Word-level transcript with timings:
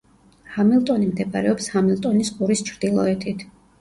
ჰამილტონი 0.53 1.09
მდებარეობს 1.11 1.67
ჰამილტონის 1.75 2.33
ყურის 2.39 2.65
ჩრდილოეთით. 2.71 3.45